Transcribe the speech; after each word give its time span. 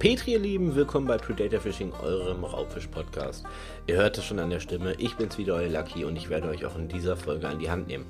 Petri, 0.00 0.32
ihr 0.32 0.38
Lieben, 0.38 0.74
willkommen 0.74 1.06
bei 1.06 1.18
Predator 1.18 1.60
Fishing, 1.60 1.92
eurem 1.92 2.42
Raubfisch-Podcast. 2.42 3.44
Ihr 3.86 3.98
hört 3.98 4.16
es 4.16 4.24
schon 4.24 4.38
an 4.38 4.48
der 4.48 4.60
Stimme, 4.60 4.94
ich 4.94 5.14
bin's 5.16 5.36
wieder, 5.36 5.56
euer 5.56 5.68
Lucky, 5.68 6.06
und 6.06 6.16
ich 6.16 6.30
werde 6.30 6.48
euch 6.48 6.64
auch 6.64 6.74
in 6.78 6.88
dieser 6.88 7.18
Folge 7.18 7.46
an 7.46 7.58
die 7.58 7.70
Hand 7.70 7.86
nehmen. 7.86 8.06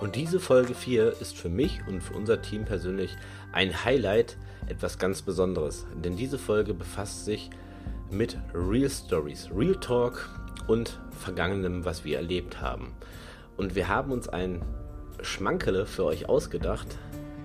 Und 0.00 0.16
diese 0.16 0.40
Folge 0.40 0.74
4 0.74 1.20
ist 1.20 1.36
für 1.36 1.50
mich 1.50 1.80
und 1.86 2.02
für 2.02 2.14
unser 2.14 2.40
Team 2.40 2.64
persönlich 2.64 3.14
ein 3.52 3.84
Highlight, 3.84 4.38
etwas 4.68 4.98
ganz 4.98 5.20
Besonderes. 5.20 5.84
Denn 6.02 6.16
diese 6.16 6.38
Folge 6.38 6.72
befasst 6.72 7.26
sich 7.26 7.50
mit 8.10 8.38
Real 8.54 8.88
Stories, 8.88 9.50
Real 9.54 9.76
Talk 9.76 10.30
und 10.66 10.98
Vergangenem, 11.10 11.84
was 11.84 12.06
wir 12.06 12.16
erlebt 12.16 12.62
haben. 12.62 12.94
Und 13.58 13.74
wir 13.74 13.88
haben 13.88 14.12
uns 14.12 14.30
ein 14.30 14.62
Schmankele 15.20 15.84
für 15.84 16.06
euch 16.06 16.26
ausgedacht, 16.26 16.96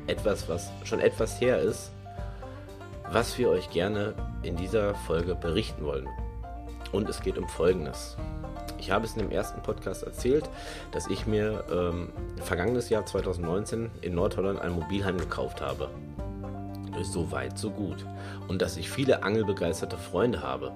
etwas, 0.08 0.48
was 0.48 0.72
schon 0.86 1.02
etwas 1.02 1.42
her 1.42 1.60
ist, 1.60 1.92
was 3.12 3.38
wir 3.38 3.50
euch 3.50 3.70
gerne 3.72 4.14
in 4.44 4.56
dieser 4.56 4.94
Folge 4.94 5.36
berichten 5.36 5.84
wollen. 5.84 6.08
Und 6.92 7.10
es 7.10 7.22
geht 7.22 7.38
um 7.38 7.48
Folgendes. 7.48 8.18
Ich 8.78 8.92
habe 8.92 9.06
es 9.06 9.14
in 9.14 9.20
dem 9.20 9.32
ersten 9.32 9.62
Podcast 9.62 10.04
erzählt, 10.04 10.50
dass 10.92 11.08
ich 11.08 11.28
mir 11.28 11.64
ähm, 11.72 12.10
vergangenes 12.38 12.90
Jahr 12.90 13.06
2019 13.06 13.90
in 14.02 14.16
Nordholland 14.16 14.60
ein 14.60 14.72
Mobilheim 14.72 15.18
gekauft 15.18 15.62
habe. 15.62 15.90
So 17.04 17.32
weit, 17.32 17.58
so 17.58 17.72
gut. 17.72 18.06
Und 18.48 18.62
dass 18.62 18.78
ich 18.78 18.90
viele 18.90 19.24
angelbegeisterte 19.24 19.98
Freunde 19.98 20.42
habe. 20.42 20.72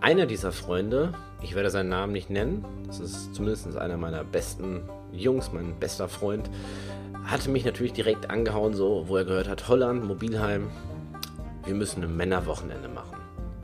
Einer 0.00 0.26
dieser 0.26 0.50
Freunde, 0.50 1.12
ich 1.42 1.54
werde 1.54 1.70
seinen 1.70 1.90
Namen 1.90 2.12
nicht 2.12 2.30
nennen, 2.30 2.64
das 2.86 3.00
ist 3.00 3.34
zumindest 3.34 3.76
einer 3.76 3.98
meiner 3.98 4.24
besten 4.24 4.88
Jungs, 5.12 5.52
mein 5.52 5.78
bester 5.78 6.08
Freund, 6.08 6.48
hatte 7.24 7.50
mich 7.50 7.66
natürlich 7.66 7.92
direkt 7.92 8.30
angehauen, 8.30 8.72
so, 8.72 9.08
wo 9.08 9.16
er 9.18 9.24
gehört 9.24 9.48
hat, 9.48 9.68
Holland, 9.68 10.04
Mobilheim, 10.04 10.70
wir 11.64 11.74
müssen 11.74 12.02
ein 12.02 12.16
Männerwochenende 12.16 12.88
machen. 12.88 13.18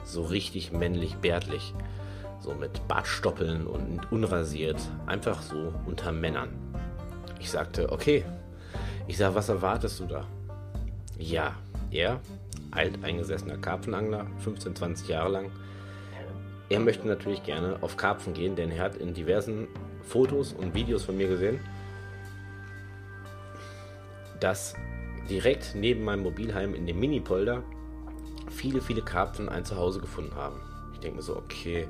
So 0.05 0.23
richtig 0.23 0.73
männlich, 0.73 1.17
bärtlich. 1.17 1.75
So 2.41 2.55
mit 2.55 2.87
Bartstoppeln 2.87 3.67
und 3.67 4.13
unrasiert. 4.13 4.81
Einfach 5.07 5.43
so 5.43 5.73
unter 5.87 6.13
Männern. 6.13 6.51
Ich 7.41 7.51
sagte, 7.51 7.91
okay. 7.91 8.25
Ich 9.09 9.17
sag, 9.17 9.35
was 9.35 9.49
erwartest 9.49 10.01
du 10.01 10.07
da? 10.07 10.27
Ja, 11.19 11.55
er, 11.91 12.21
alteingesessener 12.73 13.57
Karpfenangler, 13.59 14.27
15, 14.39 14.77
20 14.77 15.09
Jahre 15.09 15.31
lang. 15.31 15.51
Er 16.69 16.81
möchte 16.81 17.07
natürlich 17.07 17.43
gerne 17.45 17.79
auf 17.81 17.97
Karpfen 17.97 18.35
gehen, 18.35 18.57
denn 18.57 18.73
er 18.73 18.83
hat 18.83 18.97
in 18.97 19.15
diversen 19.15 19.69
Fotos 20.03 20.53
und 20.53 20.75
Videos 20.75 21.05
von 21.05 21.17
mir 21.17 21.29
gesehen, 21.29 21.61
dass 24.41 24.75
direkt 25.31 25.75
neben 25.75 26.05
meinem 26.05 26.23
Mobilheim 26.23 26.75
in 26.75 26.87
dem 26.87 26.99
Minipolder 26.99 27.63
viele, 28.57 28.81
viele 28.81 29.03
Karpfen 29.03 29.49
ein 29.49 29.65
Zuhause 29.65 30.01
gefunden 30.01 30.35
haben. 30.35 30.61
Ich 30.93 31.01
denke 31.01 31.17
mir 31.17 31.23
so, 31.23 31.37
okay, 31.37 31.89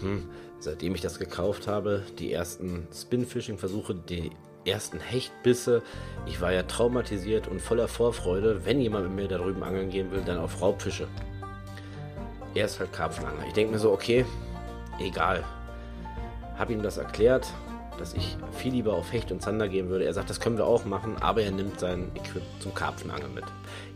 hm, 0.00 0.28
seitdem 0.60 0.94
ich 0.94 1.00
das 1.00 1.18
gekauft 1.18 1.66
habe, 1.66 2.04
die 2.18 2.32
ersten 2.32 2.86
Spinfishing-Versuche, 2.94 3.94
die 3.94 4.30
ersten 4.64 5.00
Hechtbisse, 5.00 5.82
ich 6.26 6.40
war 6.40 6.52
ja 6.52 6.62
traumatisiert 6.62 7.48
und 7.48 7.60
voller 7.60 7.88
Vorfreude, 7.88 8.64
wenn 8.64 8.80
jemand 8.80 9.06
mit 9.06 9.16
mir 9.16 9.28
da 9.28 9.38
drüben 9.38 9.62
angeln 9.62 9.90
gehen 9.90 10.10
will, 10.10 10.22
dann 10.24 10.38
auf 10.38 10.60
Raubfische. 10.60 11.08
Er 12.54 12.66
ist 12.66 12.78
halt 12.78 12.92
Karpfenangler. 12.92 13.46
Ich 13.46 13.52
denke 13.52 13.72
mir 13.72 13.78
so, 13.78 13.92
okay, 13.92 14.24
egal. 15.00 15.44
Hab 16.56 16.70
ihm 16.70 16.82
das 16.82 16.96
erklärt, 16.96 17.52
dass 17.98 18.14
ich 18.14 18.36
viel 18.52 18.72
lieber 18.72 18.94
auf 18.94 19.12
Hecht 19.12 19.30
und 19.32 19.42
Zander 19.42 19.68
gehen 19.68 19.88
würde. 19.88 20.04
Er 20.04 20.14
sagt, 20.14 20.30
das 20.30 20.40
können 20.40 20.56
wir 20.56 20.66
auch 20.66 20.84
machen, 20.84 21.16
aber 21.20 21.42
er 21.42 21.50
nimmt 21.50 21.80
sein 21.80 22.10
Equip 22.14 22.42
zum 22.60 22.74
Karpfenangeln 22.74 23.34
mit. 23.34 23.44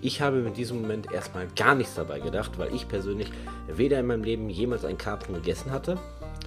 Ich 0.00 0.20
habe 0.20 0.38
in 0.38 0.54
diesem 0.54 0.82
Moment 0.82 1.12
erstmal 1.12 1.46
gar 1.56 1.74
nichts 1.74 1.94
dabei 1.94 2.20
gedacht, 2.20 2.58
weil 2.58 2.74
ich 2.74 2.88
persönlich 2.88 3.32
weder 3.68 3.98
in 4.00 4.06
meinem 4.06 4.24
Leben 4.24 4.50
jemals 4.50 4.84
einen 4.84 4.98
Karpfen 4.98 5.34
gegessen 5.34 5.70
hatte, 5.70 5.98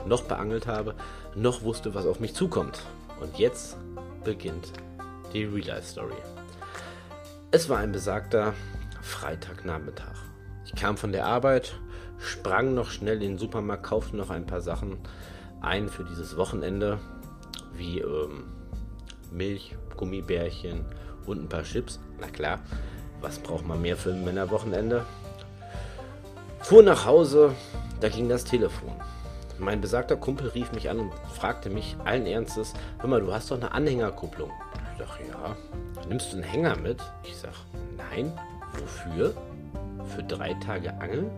noch 0.06 0.24
beangelt 0.24 0.68
habe, 0.68 0.96
noch 1.36 1.64
wusste, 1.64 1.96
was 1.96 2.06
auf 2.06 2.20
mich 2.20 2.34
zukommt. 2.34 2.82
Und 3.22 3.38
jetzt 3.40 3.78
beginnt 4.24 4.74
die 5.34 5.46
Real-Life-Story. 5.46 6.16
Es 7.52 7.70
war 7.70 7.78
ein 7.78 7.92
besagter 7.92 8.54
Freitagnachmittag. 9.02 10.16
Ich 10.66 10.76
kam 10.76 10.98
von 10.98 11.12
der 11.12 11.26
Arbeit, 11.26 11.76
sprang 12.20 12.74
noch 12.74 12.90
schnell 12.90 13.22
in 13.22 13.32
den 13.32 13.38
Supermarkt, 13.38 13.84
kaufte 13.84 14.18
noch 14.18 14.30
ein 14.30 14.46
paar 14.46 14.62
Sachen 14.62 14.98
ein 15.62 15.90
für 15.90 16.04
dieses 16.04 16.38
Wochenende 16.38 17.00
wie 17.78 18.00
ähm, 18.00 18.46
Milch, 19.32 19.76
Gummibärchen 19.96 20.86
und 21.26 21.44
ein 21.44 21.50
paar 21.50 21.64
Chips. 21.64 22.00
Na 22.20 22.28
klar, 22.28 22.60
was 23.22 23.40
braucht 23.40 23.68
man 23.68 23.82
mehr 23.82 23.98
für 23.98 24.12
ein 24.12 24.24
Männerwochenende? 24.24 25.06
Fuhr 26.62 26.84
nach 26.84 27.06
Hause, 27.06 27.54
da 28.00 28.10
ging 28.10 28.30
das 28.30 28.44
Telefon. 28.44 28.94
Mein 29.58 29.82
besagter 29.82 30.18
Kumpel 30.18 30.50
rief 30.50 30.72
mich 30.74 30.90
an 30.90 31.00
und 31.00 31.14
fragte 31.34 31.70
mich 31.70 31.96
allen 32.04 32.26
Ernstes: 32.26 32.74
Hör 33.00 33.10
mal, 33.10 33.22
du 33.22 33.34
hast 33.34 33.52
doch 33.52 33.58
eine 33.58 33.72
Anhängerkupplung. 33.72 34.52
Ich 34.94 35.00
dachte, 35.00 35.24
ja. 35.24 35.56
Nimmst 36.08 36.32
du 36.32 36.38
einen 36.38 36.44
Hänger 36.44 36.78
mit? 36.78 37.02
Ich 37.24 37.38
sag, 37.38 37.54
nein. 37.98 38.32
Wofür? 38.80 39.34
Für 40.14 40.24
drei 40.24 40.54
Tage 40.56 40.94
Angeln? 41.00 41.32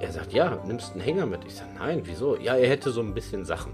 Er 0.00 0.12
sagt, 0.12 0.32
ja, 0.32 0.58
nimmst 0.66 0.92
einen 0.92 1.00
Hänger 1.00 1.26
mit. 1.26 1.44
Ich 1.44 1.54
sag, 1.54 1.66
nein, 1.78 2.02
wieso? 2.04 2.36
Ja, 2.36 2.56
er 2.56 2.68
hätte 2.68 2.90
so 2.90 3.00
ein 3.00 3.14
bisschen 3.14 3.44
Sachen. 3.44 3.72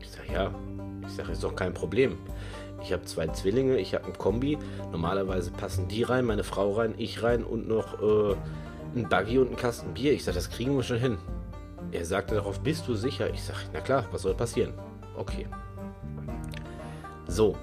Ich 0.00 0.10
sage, 0.10 0.32
ja, 0.32 0.54
ich 1.06 1.12
sage, 1.12 1.32
ist 1.32 1.42
doch 1.42 1.54
kein 1.54 1.74
Problem. 1.74 2.18
Ich 2.82 2.92
habe 2.92 3.04
zwei 3.04 3.26
Zwillinge, 3.28 3.78
ich 3.78 3.94
habe 3.94 4.06
ein 4.06 4.16
Kombi. 4.16 4.58
Normalerweise 4.90 5.50
passen 5.50 5.88
die 5.88 6.02
rein, 6.02 6.24
meine 6.24 6.44
Frau 6.44 6.72
rein, 6.72 6.94
ich 6.96 7.22
rein 7.22 7.44
und 7.44 7.68
noch 7.68 8.00
äh, 8.02 8.36
ein 8.96 9.08
Buggy 9.08 9.38
und 9.38 9.50
ein 9.50 9.56
Kasten 9.56 9.94
Bier. 9.94 10.12
Ich 10.12 10.24
sage, 10.24 10.36
das 10.36 10.50
kriegen 10.50 10.74
wir 10.76 10.82
schon 10.82 10.98
hin. 10.98 11.18
Er 11.92 12.04
sagte 12.04 12.36
darauf, 12.36 12.60
bist 12.60 12.86
du 12.88 12.94
sicher? 12.94 13.32
Ich 13.32 13.42
sage, 13.42 13.58
na 13.72 13.80
klar, 13.80 14.06
was 14.12 14.22
soll 14.22 14.34
passieren? 14.34 14.72
Okay. 15.16 15.46
So, 17.26 17.56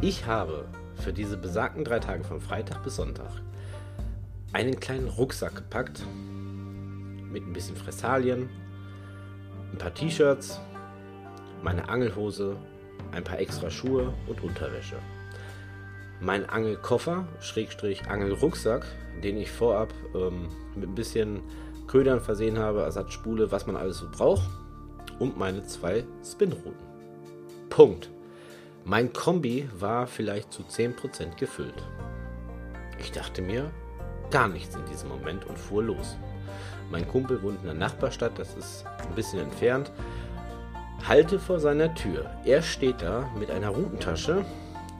ich 0.00 0.26
habe 0.26 0.66
für 0.94 1.12
diese 1.12 1.36
besagten 1.36 1.84
drei 1.84 1.98
Tage 1.98 2.24
von 2.24 2.40
Freitag 2.40 2.82
bis 2.82 2.96
Sonntag 2.96 3.30
einen 4.52 4.80
kleinen 4.80 5.08
Rucksack 5.08 5.54
gepackt 5.54 6.02
mit 7.30 7.46
ein 7.46 7.52
bisschen 7.52 7.76
Fressalien, 7.76 8.48
ein 9.72 9.78
paar 9.78 9.94
T-Shirts, 9.94 10.60
meine 11.62 11.88
Angelhose, 11.88 12.56
ein 13.12 13.24
paar 13.24 13.38
extra 13.38 13.70
Schuhe 13.70 14.12
und 14.26 14.42
Unterwäsche. 14.42 14.96
Mein 16.20 16.48
Angelkoffer, 16.48 17.26
Schrägstrich 17.40 18.08
Angelrucksack, 18.08 18.86
den 19.22 19.36
ich 19.36 19.50
vorab 19.50 19.92
ähm, 20.14 20.48
mit 20.74 20.88
ein 20.88 20.94
bisschen 20.94 21.40
Ködern 21.86 22.20
versehen 22.20 22.58
habe, 22.58 22.82
Ersatzspule, 22.82 23.50
was 23.50 23.66
man 23.66 23.76
alles 23.76 23.98
so 23.98 24.08
braucht. 24.10 24.48
Und 25.18 25.38
meine 25.38 25.66
zwei 25.66 26.04
Spinrouten. 26.24 26.90
Punkt. 27.68 28.10
Mein 28.84 29.12
Kombi 29.12 29.68
war 29.78 30.06
vielleicht 30.06 30.52
zu 30.52 30.62
10% 30.62 31.38
gefüllt. 31.38 31.86
Ich 32.98 33.12
dachte 33.12 33.42
mir, 33.42 33.70
gar 34.30 34.48
nichts 34.48 34.74
in 34.74 34.84
diesem 34.86 35.08
Moment 35.08 35.46
und 35.46 35.58
fuhr 35.58 35.82
los. 35.82 36.16
Mein 36.90 37.06
Kumpel 37.06 37.42
wohnt 37.42 37.60
in 37.60 37.66
der 37.66 37.74
Nachbarstadt, 37.74 38.38
das 38.38 38.56
ist 38.56 38.84
ein 38.86 39.14
bisschen 39.14 39.40
entfernt 39.40 39.92
halte 41.08 41.38
vor 41.38 41.60
seiner 41.60 41.94
Tür. 41.94 42.30
Er 42.44 42.62
steht 42.62 43.02
da 43.02 43.28
mit 43.38 43.50
einer 43.50 43.68
Routentasche 43.68 44.44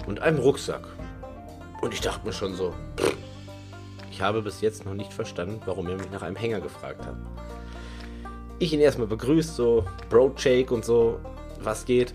und 0.06 0.20
einem 0.20 0.38
Rucksack. 0.38 0.86
Und 1.82 1.94
ich 1.94 2.00
dachte 2.00 2.26
mir 2.26 2.32
schon 2.32 2.54
so, 2.54 2.74
ich 4.10 4.20
habe 4.20 4.42
bis 4.42 4.60
jetzt 4.60 4.84
noch 4.84 4.94
nicht 4.94 5.12
verstanden, 5.12 5.60
warum 5.64 5.88
er 5.88 5.96
mich 5.96 6.10
nach 6.10 6.22
einem 6.22 6.36
Hänger 6.36 6.60
gefragt 6.60 7.06
hat. 7.06 7.16
Ich 8.58 8.72
ihn 8.72 8.80
erstmal 8.80 9.06
begrüßt, 9.06 9.56
so 9.56 9.84
Bro 10.10 10.34
Shake 10.36 10.70
und 10.70 10.84
so, 10.84 11.18
was 11.62 11.86
geht. 11.86 12.12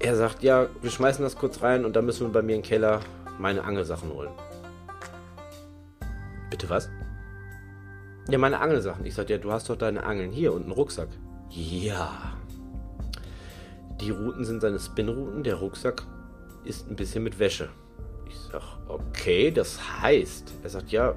Er 0.00 0.16
sagt, 0.16 0.42
ja, 0.42 0.66
wir 0.80 0.90
schmeißen 0.90 1.22
das 1.22 1.36
kurz 1.36 1.62
rein 1.62 1.84
und 1.84 1.94
dann 1.94 2.06
müssen 2.06 2.26
wir 2.26 2.32
bei 2.32 2.42
mir 2.42 2.56
im 2.56 2.62
Keller 2.62 3.00
meine 3.38 3.62
Angelsachen 3.62 4.12
holen. 4.12 4.30
Bitte 6.50 6.68
was? 6.68 6.90
Ja, 8.28 8.38
meine 8.38 8.60
Angelsachen. 8.60 9.04
Ich 9.06 9.14
sag, 9.14 9.30
ja, 9.30 9.38
du 9.38 9.52
hast 9.52 9.70
doch 9.70 9.76
deine 9.76 10.02
Angeln 10.02 10.32
hier 10.32 10.52
und 10.52 10.64
einen 10.64 10.72
Rucksack. 10.72 11.08
Ja. 11.50 12.34
Die 14.02 14.10
Routen 14.10 14.44
sind 14.44 14.60
seine 14.60 14.80
Spinrouten, 14.80 15.44
der 15.44 15.54
Rucksack 15.54 16.02
ist 16.64 16.90
ein 16.90 16.96
bisschen 16.96 17.22
mit 17.22 17.38
Wäsche. 17.38 17.68
Ich 18.28 18.34
sag, 18.36 18.60
okay, 18.88 19.52
das 19.52 19.78
heißt, 20.02 20.54
er 20.64 20.70
sagt, 20.70 20.90
ja, 20.90 21.14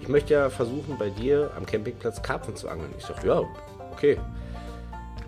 ich 0.00 0.08
möchte 0.08 0.34
ja 0.34 0.50
versuchen, 0.50 0.98
bei 0.98 1.10
dir 1.10 1.52
am 1.56 1.64
Campingplatz 1.64 2.20
Karpfen 2.20 2.56
zu 2.56 2.68
angeln. 2.68 2.92
Ich 2.98 3.04
sag, 3.04 3.22
ja, 3.22 3.44
okay. 3.92 4.18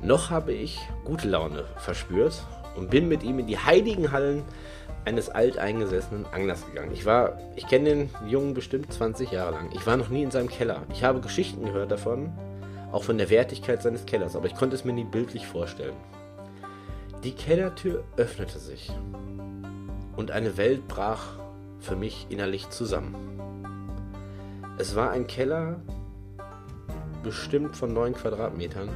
Noch 0.02 0.31
habe 0.31 0.52
ich 0.52 0.81
gute 1.04 1.28
Laune 1.28 1.64
verspürt 1.76 2.42
und 2.75 2.90
bin 2.90 3.06
mit 3.06 3.22
ihm 3.22 3.38
in 3.38 3.46
die 3.46 3.58
heiligen 3.58 4.10
Hallen 4.10 4.42
eines 5.04 5.28
alteingesessenen 5.28 6.26
Anglers 6.32 6.66
gegangen. 6.66 6.90
Ich 6.92 7.06
war, 7.06 7.38
ich 7.54 7.69
kenne 7.69 7.88
den 7.88 8.10
Jungen 8.26 8.52
bestimmt 8.52 8.92
20 8.92 9.31
Jahre 9.31 9.52
lang. 9.52 9.70
Ich 9.75 9.87
war 9.87 9.96
noch 9.96 10.08
nie 10.08 10.25
in 10.25 10.32
seinem 10.32 10.48
Keller. 10.48 10.82
Ich 10.92 11.04
habe 11.04 11.20
Geschichten 11.20 11.64
gehört 11.66 11.92
davon, 11.92 12.32
auch 12.90 13.04
von 13.04 13.16
der 13.16 13.31
Wertigkeit 13.31 13.81
seines 13.81 14.06
Kellers, 14.06 14.34
aber 14.34 14.46
ich 14.46 14.56
konnte 14.56 14.75
es 14.75 14.84
mir 14.84 14.92
nie 14.92 15.04
bildlich 15.04 15.46
vorstellen. 15.46 15.94
Die 17.22 17.32
Kellertür 17.32 18.02
öffnete 18.17 18.58
sich 18.58 18.90
und 20.17 20.31
eine 20.31 20.56
Welt 20.56 20.88
brach 20.88 21.34
für 21.78 21.94
mich 21.94 22.26
innerlich 22.31 22.70
zusammen. 22.70 23.14
Es 24.78 24.96
war 24.96 25.11
ein 25.11 25.26
Keller, 25.26 25.81
bestimmt 27.22 27.76
von 27.76 27.93
9 27.93 28.14
Quadratmetern 28.14 28.88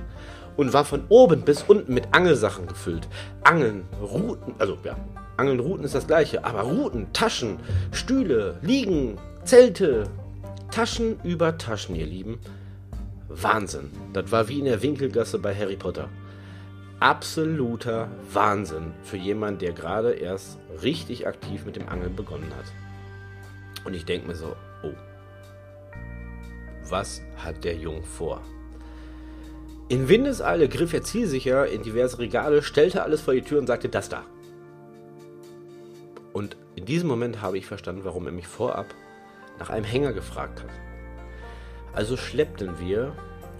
und 0.57 0.73
war 0.73 0.87
von 0.87 1.05
oben 1.11 1.43
bis 1.43 1.65
unten 1.65 1.93
mit 1.93 2.09
Angelsachen 2.13 2.67
gefüllt. 2.67 3.09
Angeln, 3.43 3.85
Routen, 4.01 4.55
also 4.59 4.79
ja, 4.85 4.97
Angeln, 5.37 5.61
Routen 5.61 5.85
ist 5.85 5.95
das 5.95 6.07
gleiche, 6.07 6.47
aber 6.47 6.63
Routen, 6.63 7.13
Taschen, 7.13 7.59
Stühle, 7.93 8.59
Liegen, 8.63 9.19
Zelte, 9.45 10.05
Taschen 10.71 11.21
über 11.25 11.59
Taschen, 11.59 11.95
ihr 11.95 12.07
Lieben. 12.07 12.39
Wahnsinn. 13.29 13.91
Das 14.15 14.33
war 14.33 14.49
wie 14.49 14.61
in 14.61 14.65
der 14.65 14.81
Winkelgasse 14.81 15.39
bei 15.39 15.55
Harry 15.55 15.77
Potter. 15.77 16.09
Absoluter 17.05 18.09
Wahnsinn 18.33 18.95
für 19.03 19.19
jemanden, 19.19 19.59
der 19.59 19.73
gerade 19.73 20.13
erst 20.13 20.59
richtig 20.83 21.27
aktiv 21.27 21.67
mit 21.67 21.77
dem 21.77 21.87
Angeln 21.87 22.17
begonnen 22.17 22.51
hat. 22.57 22.73
Und 23.85 23.93
ich 23.93 24.07
denke 24.07 24.27
mir 24.27 24.35
so, 24.35 24.57
oh, 24.83 24.95
was 26.89 27.21
hat 27.37 27.63
der 27.63 27.77
Jung 27.77 28.03
vor? 28.05 28.41
In 29.91 30.09
Windeseile 30.09 30.67
griff 30.67 30.95
er 30.95 31.03
zielsicher 31.03 31.67
in 31.67 31.83
diverse 31.83 32.19
Regale, 32.19 32.63
stellte 32.63 33.03
alles 33.03 33.21
vor 33.21 33.35
die 33.35 33.43
Tür 33.43 33.59
und 33.59 33.67
sagte, 33.67 33.91
das 33.91 34.09
da. 34.09 34.23
Und 36.33 36.57
in 36.75 36.87
diesem 36.87 37.11
Moment 37.11 37.43
habe 37.43 37.59
ich 37.59 37.67
verstanden, 37.67 38.05
warum 38.05 38.25
er 38.25 38.33
mich 38.33 38.47
vorab 38.47 38.87
nach 39.59 39.69
einem 39.69 39.85
Hänger 39.85 40.15
gefragt 40.15 40.63
hat. 40.63 40.71
Also 41.93 42.17
schleppten 42.17 42.81
wir 42.81 43.15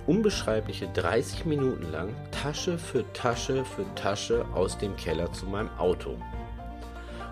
unbeschreibliche 0.07 0.89
30 0.89 1.45
Minuten 1.45 1.91
lang 1.91 2.15
Tasche 2.31 2.79
für 2.79 3.05
Tasche 3.13 3.65
für 3.65 3.85
Tasche 3.95 4.45
aus 4.55 4.79
dem 4.79 4.97
Keller 4.97 5.33
zu 5.33 5.47
meinem 5.47 5.71
Auto. 5.79 6.17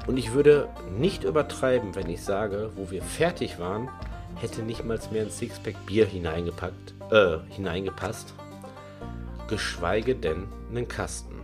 Und 0.06 0.16
ich 0.16 0.32
würde 0.32 0.68
nicht 0.98 1.24
übertreiben, 1.24 1.94
wenn 1.94 2.08
ich 2.08 2.22
sage, 2.22 2.70
wo 2.74 2.90
wir 2.90 3.02
fertig 3.02 3.58
waren, 3.58 3.88
hätte 4.36 4.62
nicht 4.62 4.84
mal 4.84 4.98
mehr 5.10 5.22
ein 5.22 5.30
Sixpack 5.30 5.86
Bier 5.86 6.06
hineingepackt, 6.06 6.94
äh, 7.10 7.38
hineingepasst, 7.50 8.34
geschweige 9.48 10.14
denn 10.14 10.48
einen 10.70 10.88
Kasten. 10.88 11.40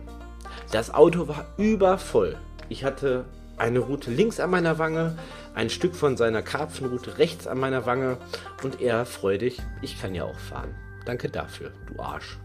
Das 0.71 0.93
Auto 0.93 1.27
war 1.27 1.45
übervoll. 1.57 2.37
Ich 2.67 2.83
hatte 2.83 3.25
eine 3.57 3.79
Route 3.79 4.11
links 4.11 4.39
an 4.39 4.49
meiner 4.49 4.77
Wange, 4.77 5.17
ein 5.53 5.69
Stück 5.69 5.95
von 5.95 6.17
seiner 6.17 6.41
Karpfenroute 6.41 7.17
rechts 7.17 7.47
an 7.47 7.59
meiner 7.59 7.85
Wange 7.85 8.17
und 8.63 8.81
er 8.81 9.05
freudig, 9.05 9.59
ich 9.81 9.99
kann 10.01 10.15
ja 10.15 10.23
auch 10.23 10.37
fahren. 10.37 10.75
Danke 11.09 11.27
dafür, 11.31 11.71
du 11.87 11.99
Arsch. 11.99 12.37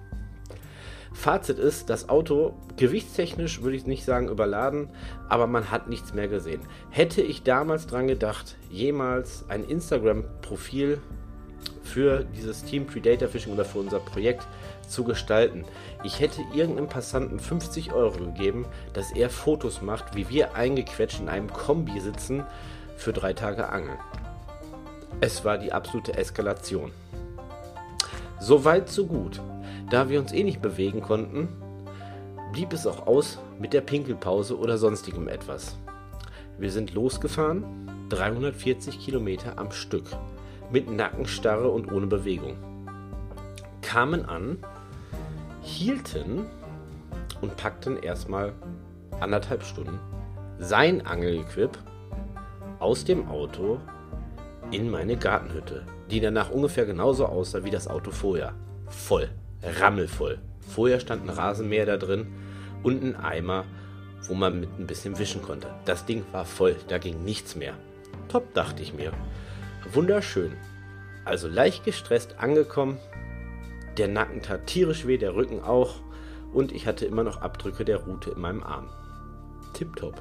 Fazit 1.13 1.59
ist, 1.59 1.91
das 1.91 2.09
Auto 2.09 2.55
gewichtstechnisch 2.79 3.61
würde 3.61 3.77
ich 3.77 3.85
nicht 3.85 4.07
sagen 4.07 4.31
überladen, 4.31 4.89
aber 5.29 5.47
man 5.47 5.71
hat 5.71 5.91
nichts 5.91 6.15
mehr 6.15 6.29
gesehen. 6.29 6.63
Hätte 6.89 7.21
ich 7.21 7.43
damals 7.43 7.87
dran 7.87 8.09
gedacht, 8.09 8.57
jemals 8.71 9.45
ein 9.51 9.65
Instagram-Profil 9.65 10.99
für 11.83 12.25
dieses 12.25 12.65
Team 12.65 12.87
Predator 12.87 13.29
Fishing 13.29 13.53
oder 13.53 13.67
für 13.67 13.81
unser 13.81 14.01
Projekt 14.01 14.47
zu 14.89 15.05
gestalten. 15.05 15.67
Ich 16.03 16.21
hätte 16.21 16.41
irgendeinem 16.55 16.89
Passanten 16.89 17.39
50 17.39 17.93
Euro 17.93 18.17
gegeben, 18.17 18.65
dass 18.95 19.13
er 19.13 19.29
Fotos 19.29 19.83
macht, 19.83 20.17
wie 20.17 20.31
wir 20.31 20.55
eingequetscht 20.55 21.21
in 21.21 21.29
einem 21.29 21.53
Kombi 21.53 22.01
sitzen 22.01 22.45
für 22.97 23.13
drei 23.13 23.35
Tage 23.35 23.69
Angeln. 23.69 23.99
Es 25.21 25.45
war 25.45 25.59
die 25.59 25.71
absolute 25.71 26.17
Eskalation. 26.17 26.93
So 28.47 28.67
weit, 28.67 28.91
so 28.91 29.07
gut. 29.07 29.41
Da 29.89 30.11
wir 30.11 30.21
uns 30.21 30.31
eh 30.35 30.45
nicht 30.45 30.61
bewegen 30.61 31.01
konnten, 31.01 31.49
blieb 32.53 32.75
es 32.75 32.87
auch 32.87 33.07
aus 33.07 33.39
mit 33.59 33.73
der 33.73 33.81
Pinkelpause 33.81 34.59
oder 34.59 34.77
sonstigem 34.77 35.29
etwas. 35.29 35.79
Wir 36.59 36.71
sind 36.71 36.93
losgefahren, 36.93 37.65
340 38.11 39.01
Kilometer 39.01 39.59
am 39.59 39.73
Stück, 39.73 40.05
mit 40.71 40.91
Nackenstarre 40.91 41.71
und 41.71 41.91
ohne 41.91 42.07
Bewegung. 42.07 42.59
Kamen 43.81 44.27
an, 44.27 44.59
hielten 45.63 46.45
und 47.41 47.57
packten 47.57 47.97
erstmal 47.97 48.53
anderthalb 49.21 49.63
Stunden 49.63 49.99
sein 50.59 51.07
Angelequip 51.07 51.79
aus 52.79 53.07
dem 53.07 53.27
Auto 53.27 53.81
in 54.75 54.91
meine 54.91 55.17
Gartenhütte, 55.17 55.87
die 56.11 56.21
danach 56.21 56.51
ungefähr 56.51 56.85
genauso 56.85 57.27
aussah 57.27 57.63
wie 57.65 57.71
das 57.71 57.87
Auto 57.87 58.11
vorher. 58.11 58.55
Voll, 58.89 59.29
rammelvoll. 59.63 60.39
Vorher 60.61 60.99
stand 60.99 61.23
ein 61.23 61.31
Rasenmäher 61.31 61.87
da 61.87 61.97
drin 61.97 62.27
und 62.83 63.03
ein 63.03 63.17
Eimer, 63.17 63.65
wo 64.27 64.35
man 64.35 64.59
mit 64.59 64.71
ein 64.79 64.87
bisschen 64.87 65.19
wischen 65.19 65.43
konnte. 65.43 65.69
Das 65.85 66.07
Ding 66.07 66.25
war 66.33 66.45
voll, 66.45 66.77
da 66.89 66.99
ging 66.99 67.23
nichts 67.25 67.55
mehr. 67.55 67.75
Top, 68.29 68.53
dachte 68.55 68.83
ich 68.83 68.95
mir. 68.95 69.13
Wunderschön. 69.93 70.53
Also 71.25 71.47
leicht 71.47 71.85
gestresst 71.85 72.39
angekommen, 72.39 72.99
der 73.97 74.09
Nacken 74.09 74.43
tat 74.43 74.67
tierisch 74.67 75.07
weh, 75.07 75.19
der 75.19 75.37
Rücken 75.37 75.61
auch 75.61 76.01
und 76.53 76.73
ich 76.73 76.87
hatte 76.87 77.07
immer 77.07 77.23
noch 77.23 77.43
Abdrücke 77.43 77.85
der 77.85 77.99
Rute 77.99 78.31
in 78.31 78.41
meinem 78.41 78.63
Arm. 78.63 78.89
Tipptopp. 79.73 80.21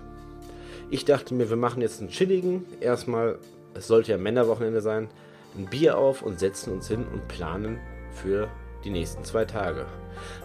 Ich 0.90 1.06
dachte 1.06 1.34
mir, 1.34 1.50
wir 1.50 1.58
machen 1.58 1.82
jetzt 1.82 2.02
einen 2.02 2.10
chilligen, 2.10 2.66
erstmal, 2.80 3.40
es 3.74 3.88
sollte 3.88 4.12
ja 4.12 4.18
Männerwochenende 4.18 4.82
sein, 4.82 5.10
ein 5.58 5.66
Bier 5.66 5.98
auf 5.98 6.22
und 6.22 6.40
setzen 6.40 6.74
uns 6.74 6.88
hin 6.88 7.06
und 7.12 7.28
planen 7.28 7.80
für 8.12 8.48
die 8.84 8.90
nächsten 8.90 9.24
zwei 9.24 9.46
Tage. 9.46 9.86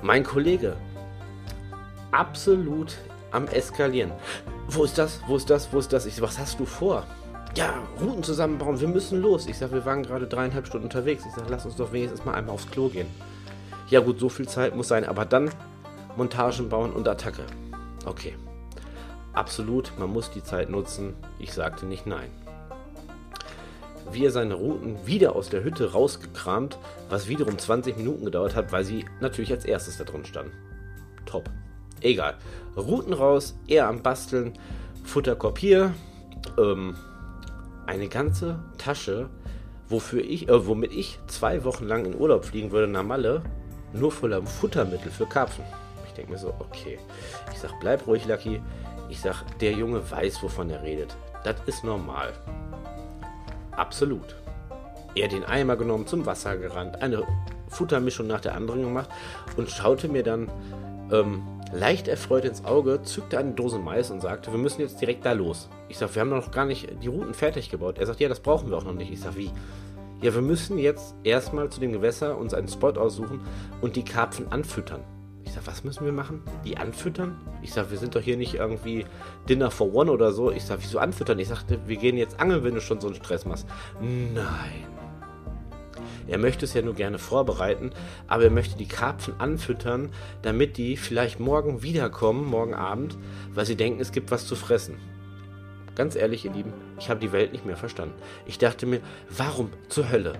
Mein 0.03 0.25
Kollege, 0.25 0.77
absolut 2.13 2.97
am 3.31 3.47
Eskalieren. 3.49 4.13
Wo 4.69 4.85
ist 4.85 4.99
das? 4.99 5.21
Wo 5.27 5.37
ist 5.37 5.51
das? 5.51 5.73
Wo 5.73 5.79
ist 5.79 5.93
das? 5.93 6.07
Ich 6.07 6.21
was 6.21 6.39
hast 6.39 6.61
du 6.61 6.67
vor? 6.67 7.07
Ja, 7.57 7.75
Routen 8.01 8.23
zusammenbauen, 8.23 8.81
wir 8.81 8.89
müssen 8.89 9.21
los. 9.21 9.47
Ich 9.47 9.59
sage, 9.59 9.73
wir 9.73 9.85
waren 9.85 10.03
gerade 10.03 10.27
dreieinhalb 10.27 10.67
Stunden 10.67 10.87
unterwegs. 10.87 11.25
Ich 11.27 11.33
sage, 11.33 11.49
lass 11.51 11.65
uns 11.65 11.77
doch 11.77 11.93
wenigstens 11.93 12.25
mal 12.25 12.35
einmal 12.35 12.55
aufs 12.55 12.71
Klo 12.71 12.89
gehen. 12.89 13.09
Ja 13.89 14.01
gut, 14.01 14.21
so 14.21 14.29
viel 14.29 14.47
Zeit 14.47 14.77
muss 14.77 14.89
sein, 14.89 15.05
aber 15.05 15.25
dann 15.25 15.51
Montagen 16.17 16.69
bauen 16.69 16.93
und 16.93 17.09
Attacke. 17.09 17.45
Okay. 18.05 18.37
Absolut, 19.33 19.93
man 19.99 20.11
muss 20.11 20.31
die 20.31 20.43
Zeit 20.43 20.69
nutzen. 20.69 21.15
Ich 21.39 21.53
sagte 21.53 21.87
nicht 21.87 22.07
nein. 22.07 22.31
Wie 24.13 24.25
er 24.25 24.31
seine 24.31 24.55
Routen 24.55 25.07
wieder 25.07 25.37
aus 25.37 25.51
der 25.51 25.65
Hütte 25.65 25.93
rausgekramt, 25.93 26.79
was 27.09 27.29
wiederum 27.29 27.59
20 27.59 27.97
Minuten 27.97 28.25
gedauert 28.25 28.55
hat, 28.55 28.73
weil 28.73 28.85
sie 28.85 29.05
natürlich 29.21 29.53
als 29.53 29.65
erstes 29.65 29.99
da 29.99 30.05
drin 30.05 30.25
standen. 30.25 30.53
Top. 31.27 31.51
Egal. 32.01 32.37
Routen 32.77 33.13
raus, 33.13 33.59
er 33.67 33.89
am 33.89 34.03
Basteln, 34.03 34.53
Futterkorb 35.05 35.59
hier, 35.59 35.95
ähm, 36.59 36.97
eine 37.87 38.09
ganze 38.09 38.59
Tasche, 38.77 39.29
wofür 39.89 40.23
ich, 40.23 40.49
äh, 40.49 40.67
womit 40.67 40.93
ich 40.93 41.19
zwei 41.27 41.65
Wochen 41.65 41.87
lang 41.87 42.05
in 42.05 42.15
Urlaub 42.15 42.45
fliegen 42.45 42.71
würde 42.71 42.87
nach 42.87 43.03
Malle, 43.03 43.43
nur 43.93 44.13
voller 44.13 44.43
Futtermittel 44.43 45.11
für 45.11 45.27
Karpfen. 45.27 45.65
Ich 46.07 46.13
denke 46.13 46.33
mir 46.33 46.39
so, 46.39 46.55
okay. 46.59 46.99
Ich 47.53 47.59
sag, 47.59 47.79
bleib 47.81 48.07
ruhig, 48.07 48.27
Lucky. 48.27 48.61
Ich 49.09 49.21
sag, 49.21 49.43
der 49.61 49.73
Junge 49.73 50.03
weiß, 50.11 50.43
wovon 50.43 50.71
er 50.71 50.83
redet. 50.83 51.17
Das 51.45 51.57
ist 51.67 51.85
normal. 51.85 52.35
Absolut. 53.79 54.35
Er 55.15 55.29
den 55.29 55.45
Eimer 55.45 55.77
genommen, 55.77 56.07
zum 56.07 56.27
Wasser 56.27 56.57
gerannt, 56.57 57.01
eine 57.01 57.23
Futtermischung 57.69 58.27
nach 58.27 58.41
der 58.41 58.57
anderen 58.57 58.83
gemacht 58.83 59.09
und 59.57 59.71
schaute 59.71 60.09
mir 60.09 60.25
dann 60.25 60.51
ähm, 61.13 61.43
leicht 61.73 62.09
erfreut 62.09 62.45
ins 62.45 62.65
Auge, 62.65 63.03
zückte 63.03 63.39
eine 63.39 63.53
Dose 63.53 63.79
Mais 63.79 64.11
und 64.11 64.21
sagte, 64.21 64.51
wir 64.51 64.59
müssen 64.59 64.81
jetzt 64.81 65.01
direkt 65.01 65.25
da 65.25 65.31
los. 65.31 65.69
Ich 65.89 65.97
sage, 65.97 66.17
wir 66.17 66.21
haben 66.23 66.31
noch 66.31 66.51
gar 66.51 66.65
nicht 66.65 66.89
die 67.03 67.07
Routen 67.07 67.35
fertig 67.35 67.71
gebaut. 67.71 67.99
Er 67.99 68.07
sagt, 68.07 68.19
ja, 68.19 68.29
das 68.29 68.41
brauchen 68.41 68.69
wir 68.69 68.77
auch 68.77 68.85
noch 68.85 68.95
nicht. 68.95 69.13
Ich 69.13 69.21
sage, 69.21 69.37
wie? 69.37 69.51
Ja, 70.23 70.35
wir 70.35 70.43
müssen 70.43 70.77
jetzt 70.79 71.15
erstmal 71.23 71.71
zu 71.71 71.79
dem 71.79 71.93
Gewässer 71.93 72.37
uns 72.37 72.55
einen 72.55 72.69
Spot 72.69 72.91
aussuchen 72.91 73.43
und 73.81 73.95
die 73.95 74.05
Karpfen 74.05 74.51
anfüttern. 74.51 75.05
Ich 75.49 75.55
sage, 75.55 75.67
was 75.67 75.83
müssen 75.83 76.05
wir 76.05 76.13
machen? 76.13 76.43
Die 76.67 76.77
anfüttern? 76.77 77.41
Ich 77.63 77.73
sage, 77.73 77.91
wir 77.91 77.97
sind 77.97 78.15
doch 78.15 78.21
hier 78.21 78.37
nicht 78.37 78.53
irgendwie 78.53 79.07
Dinner 79.49 79.71
for 79.71 79.95
One 79.95 80.13
oder 80.13 80.31
so. 80.31 80.53
Ich 80.53 80.63
sage, 80.63 80.83
wieso 80.83 80.99
anfüttern? 80.99 81.39
Ich 81.39 81.49
sagte, 81.49 81.79
wir 81.87 81.97
gehen 81.97 82.19
jetzt 82.19 82.39
angeln, 82.39 82.65
wenn 82.65 82.75
du 82.75 82.83
schon 82.83 83.01
so 83.01 83.07
einen 83.07 83.17
Stress 83.17 83.47
machst. 83.47 83.67
Nein. 83.99 84.85
Er 86.27 86.37
möchte 86.37 86.67
es 86.67 86.75
ja 86.75 86.83
nur 86.83 86.93
gerne 86.93 87.19
vorbereiten, 87.19 87.93
aber 88.27 88.45
er 88.45 88.51
möchte 88.51 88.77
die 88.77 88.87
Karpfen 88.87 89.41
anfüttern, 89.41 90.11
damit 90.43 90.77
die 90.77 90.99
vielleicht 90.99 91.41
morgen 91.41 91.83
wiederkommen, 91.83 92.45
morgen 92.45 92.75
Abend, 92.75 93.17
weil 93.55 93.65
sie 93.65 93.77
denken, 93.77 94.01
es 94.01 94.13
gibt 94.13 94.31
was 94.31 94.47
zu 94.47 94.55
fressen. 94.55 94.97
Ganz 95.99 96.15
ehrlich, 96.15 96.45
ihr 96.45 96.53
Lieben, 96.53 96.73
ich 97.01 97.11
habe 97.11 97.19
die 97.19 97.33
Welt 97.33 97.51
nicht 97.51 97.67
mehr 97.67 97.77
verstanden. 97.77 98.15
Ich 98.47 98.57
dachte 98.57 98.87
mir, 98.87 99.01
warum 99.37 99.73
zur 99.89 100.09
Hölle 100.09 100.39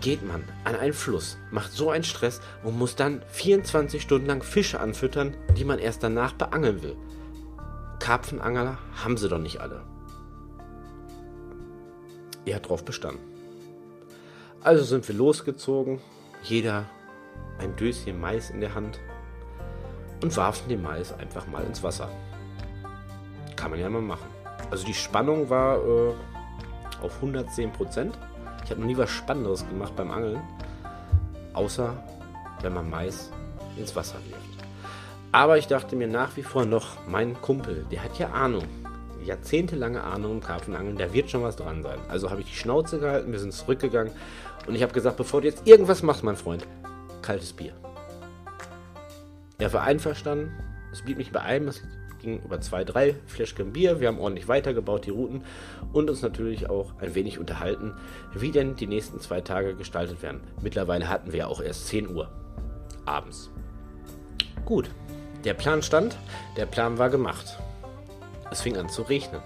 geht 0.00 0.24
man 0.26 0.44
an 0.62 0.76
einen 0.76 0.92
Fluss, 0.92 1.36
macht 1.50 1.72
so 1.72 1.90
einen 1.90 2.04
Stress 2.04 2.40
und 2.62 2.78
muss 2.78 2.94
dann 2.94 3.20
24 3.26 4.00
Stunden 4.00 4.28
lang 4.28 4.44
Fische 4.44 4.78
anfüttern, 4.78 5.36
die 5.58 5.64
man 5.64 5.80
erst 5.80 6.04
danach 6.04 6.32
beangeln 6.34 6.84
will? 6.84 6.96
Karpfenangler 7.98 8.78
haben 9.02 9.16
sie 9.16 9.28
doch 9.28 9.40
nicht 9.40 9.60
alle. 9.60 9.82
Er 12.46 12.56
hat 12.56 12.68
drauf 12.68 12.84
bestanden. 12.84 13.20
Also 14.62 14.84
sind 14.84 15.08
wir 15.08 15.16
losgezogen, 15.16 16.00
jeder 16.44 16.84
ein 17.58 17.74
Döschen 17.74 18.20
Mais 18.20 18.50
in 18.50 18.60
der 18.60 18.76
Hand 18.76 19.00
und 20.22 20.36
warfen 20.36 20.68
den 20.68 20.82
Mais 20.82 21.12
einfach 21.12 21.48
mal 21.48 21.64
ins 21.64 21.82
Wasser. 21.82 22.08
Kann 23.56 23.72
man 23.72 23.80
ja 23.80 23.90
mal 23.90 24.00
machen. 24.00 24.39
Also 24.70 24.86
die 24.86 24.94
Spannung 24.94 25.50
war 25.50 25.78
äh, 25.78 26.12
auf 27.02 27.16
110 27.16 27.72
Prozent. 27.72 28.18
Ich 28.64 28.70
habe 28.70 28.80
noch 28.80 28.86
nie 28.86 28.96
was 28.96 29.10
Spannenderes 29.10 29.66
gemacht 29.68 29.96
beim 29.96 30.10
Angeln, 30.10 30.40
außer 31.54 31.92
wenn 32.62 32.74
man 32.74 32.88
Mais 32.88 33.30
ins 33.76 33.96
Wasser 33.96 34.18
wirft. 34.28 34.64
Aber 35.32 35.58
ich 35.58 35.66
dachte 35.66 35.96
mir 35.96 36.08
nach 36.08 36.36
wie 36.36 36.42
vor 36.42 36.64
noch, 36.64 37.06
mein 37.08 37.40
Kumpel, 37.40 37.86
der 37.90 38.04
hat 38.04 38.18
ja 38.18 38.30
Ahnung, 38.30 38.64
jahrzehntelange 39.24 40.02
Ahnung 40.02 40.32
im 40.32 40.40
Karpfenangeln, 40.40 40.96
da 40.96 41.12
wird 41.12 41.30
schon 41.30 41.42
was 41.42 41.56
dran 41.56 41.82
sein. 41.82 41.98
Also 42.08 42.30
habe 42.30 42.40
ich 42.40 42.48
die 42.48 42.56
Schnauze 42.56 42.98
gehalten, 42.98 43.32
wir 43.32 43.38
sind 43.38 43.52
zurückgegangen 43.52 44.12
und 44.66 44.74
ich 44.74 44.82
habe 44.82 44.92
gesagt, 44.92 45.16
bevor 45.16 45.40
du 45.40 45.48
jetzt 45.48 45.66
irgendwas 45.66 46.02
machst, 46.02 46.24
mein 46.24 46.36
Freund, 46.36 46.66
kaltes 47.22 47.52
Bier. 47.52 47.72
Er 49.58 49.72
war 49.72 49.82
einverstanden, 49.82 50.52
es 50.92 51.02
blieb 51.02 51.18
nicht 51.18 51.32
bei 51.32 51.40
einem, 51.40 51.68
es 51.68 51.82
ging 52.20 52.40
über 52.42 52.60
zwei, 52.60 52.84
drei 52.84 53.16
Fläschchen 53.26 53.72
Bier. 53.72 54.00
Wir 54.00 54.08
haben 54.08 54.20
ordentlich 54.20 54.48
weitergebaut, 54.48 55.06
die 55.06 55.10
Routen 55.10 55.44
und 55.92 56.08
uns 56.08 56.22
natürlich 56.22 56.70
auch 56.70 56.92
ein 57.00 57.14
wenig 57.14 57.38
unterhalten, 57.38 57.94
wie 58.34 58.50
denn 58.50 58.76
die 58.76 58.86
nächsten 58.86 59.20
zwei 59.20 59.40
Tage 59.40 59.74
gestaltet 59.74 60.22
werden. 60.22 60.40
Mittlerweile 60.62 61.08
hatten 61.08 61.32
wir 61.32 61.48
auch 61.48 61.60
erst 61.60 61.88
10 61.88 62.14
Uhr 62.14 62.30
abends. 63.04 63.50
Gut, 64.64 64.90
der 65.44 65.54
Plan 65.54 65.82
stand, 65.82 66.16
der 66.56 66.66
Plan 66.66 66.98
war 66.98 67.10
gemacht. 67.10 67.58
Es 68.50 68.60
fing 68.60 68.76
an 68.76 68.88
zu 68.88 69.02
regnen. 69.02 69.40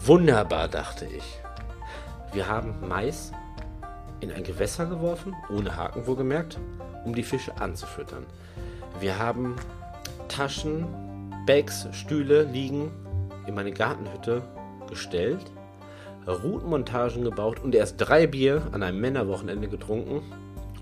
Wunderbar, 0.00 0.68
dachte 0.68 1.06
ich. 1.06 1.40
Wir 2.32 2.48
haben 2.48 2.74
Mais 2.86 3.32
in 4.20 4.30
ein 4.30 4.44
Gewässer 4.44 4.86
geworfen, 4.86 5.34
ohne 5.50 5.76
Haken 5.76 6.06
wohlgemerkt, 6.06 6.58
um 7.04 7.14
die 7.14 7.22
Fische 7.22 7.56
anzufüttern. 7.60 8.26
Wir 9.00 9.18
haben 9.18 9.56
Taschen, 10.28 10.86
Bags, 11.46 11.88
Stühle 11.92 12.44
liegen 12.44 12.90
in 13.46 13.54
meine 13.54 13.72
Gartenhütte 13.72 14.42
gestellt, 14.88 15.50
Routenmontagen 16.26 17.24
gebaut 17.24 17.60
und 17.62 17.74
erst 17.74 17.96
drei 17.98 18.26
Bier 18.26 18.68
an 18.72 18.82
einem 18.82 19.00
Männerwochenende 19.00 19.68
getrunken 19.68 20.22